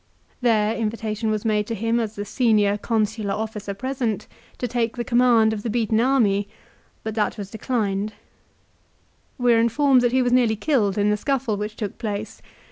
[0.41, 4.25] There invitation was made to him as the senior consular officer present
[4.57, 6.47] to take the command of the beaten army,
[7.03, 8.13] but that he declined.
[9.37, 12.41] We are informed that he was nearly killed in the scuffle which took place.